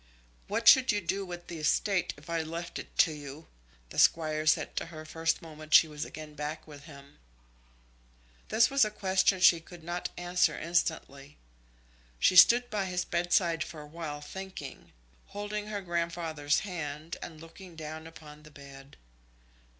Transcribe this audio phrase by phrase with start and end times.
[0.47, 3.45] "What should you do with the estate if I left it you?"
[3.89, 7.19] the Squire said to her the first moment she was again back with him.
[8.49, 11.37] This was a question she could not answer instantly.
[12.17, 14.91] She stood by his bedside for a while thinking,
[15.27, 18.97] holding her grandfather's hand and looking down upon the bed.